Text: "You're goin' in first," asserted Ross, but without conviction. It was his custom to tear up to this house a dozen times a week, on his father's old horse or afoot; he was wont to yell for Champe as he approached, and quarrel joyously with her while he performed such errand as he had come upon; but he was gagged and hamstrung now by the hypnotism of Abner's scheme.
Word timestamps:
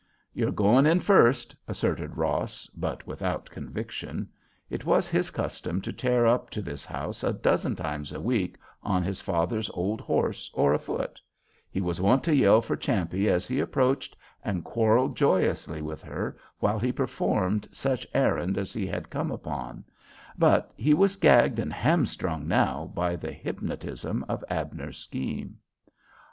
"You're 0.33 0.49
goin' 0.51 0.87
in 0.87 0.99
first," 0.99 1.55
asserted 1.67 2.17
Ross, 2.17 2.67
but 2.75 3.05
without 3.05 3.51
conviction. 3.51 4.27
It 4.67 4.83
was 4.83 5.07
his 5.07 5.29
custom 5.29 5.79
to 5.81 5.93
tear 5.93 6.25
up 6.25 6.49
to 6.57 6.61
this 6.63 6.83
house 6.83 7.23
a 7.23 7.31
dozen 7.31 7.75
times 7.75 8.11
a 8.11 8.19
week, 8.19 8.57
on 8.81 9.03
his 9.03 9.21
father's 9.21 9.69
old 9.75 10.01
horse 10.01 10.49
or 10.55 10.73
afoot; 10.73 11.21
he 11.69 11.81
was 11.81 12.01
wont 12.01 12.23
to 12.23 12.33
yell 12.35 12.61
for 12.61 12.75
Champe 12.75 13.13
as 13.29 13.47
he 13.47 13.59
approached, 13.59 14.17
and 14.43 14.63
quarrel 14.63 15.07
joyously 15.09 15.83
with 15.83 16.01
her 16.01 16.35
while 16.57 16.79
he 16.79 16.91
performed 16.91 17.69
such 17.71 18.07
errand 18.11 18.57
as 18.57 18.73
he 18.73 18.87
had 18.87 19.11
come 19.11 19.29
upon; 19.29 19.83
but 20.35 20.71
he 20.75 20.95
was 20.95 21.15
gagged 21.15 21.59
and 21.59 21.71
hamstrung 21.71 22.47
now 22.47 22.91
by 22.95 23.15
the 23.15 23.31
hypnotism 23.31 24.25
of 24.27 24.43
Abner's 24.49 24.97
scheme. 24.97 25.59